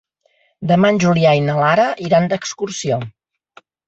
[0.69, 2.99] Demà en Julià i na Lara iran d'excursió.